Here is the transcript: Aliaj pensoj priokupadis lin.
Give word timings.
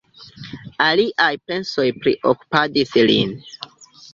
Aliaj 0.85 1.27
pensoj 1.51 1.87
priokupadis 2.07 2.99
lin. 3.13 3.37